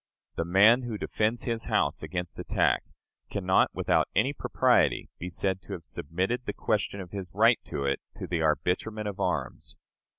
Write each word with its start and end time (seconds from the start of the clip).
The 0.35 0.45
man 0.45 0.81
who 0.81 0.97
defends 0.97 1.43
his 1.43 1.65
house 1.65 2.01
against 2.01 2.39
attack 2.39 2.85
can 3.29 3.45
not 3.45 3.69
with 3.71 3.87
any 4.15 4.33
propriety 4.33 5.09
be 5.19 5.29
said 5.29 5.61
to 5.61 5.73
have 5.73 5.85
submitted 5.85 6.45
the 6.47 6.53
question 6.53 6.99
of 6.99 7.11
his 7.11 7.29
right 7.35 7.59
to 7.65 7.85
it 7.85 8.01
to 8.15 8.25
the 8.25 8.41
arbitrament 8.41 9.07
of 9.07 9.19
arms. 9.19 9.75